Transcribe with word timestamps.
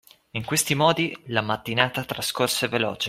In 0.31 0.43
questi 0.45 0.73
modi, 0.73 1.15
la 1.27 1.41
mattinata 1.41 2.03
trascorse 2.03 2.67
veloce 2.67 2.99